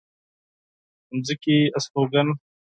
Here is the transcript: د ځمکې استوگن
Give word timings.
د 1.09 1.13
ځمکې 1.27 1.55
استوگن 1.77 2.27